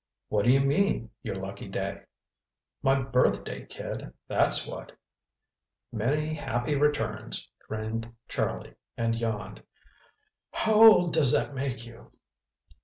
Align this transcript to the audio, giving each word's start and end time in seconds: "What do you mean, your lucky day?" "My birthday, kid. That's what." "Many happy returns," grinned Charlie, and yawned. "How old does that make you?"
"What 0.29 0.45
do 0.45 0.51
you 0.51 0.61
mean, 0.61 1.11
your 1.21 1.35
lucky 1.35 1.67
day?" 1.67 2.05
"My 2.81 2.99
birthday, 2.99 3.67
kid. 3.67 4.11
That's 4.27 4.67
what." 4.67 4.93
"Many 5.91 6.33
happy 6.33 6.73
returns," 6.73 7.47
grinned 7.67 8.11
Charlie, 8.27 8.73
and 8.97 9.13
yawned. 9.13 9.61
"How 10.53 10.73
old 10.73 11.13
does 11.13 11.31
that 11.33 11.53
make 11.53 11.85
you?" 11.85 12.11